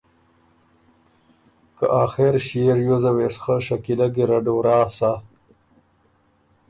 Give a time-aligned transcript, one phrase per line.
[1.77, 5.11] که آخر ݭيې ریوزه وې سو خه شکیله ګیرډ ورا سَۀ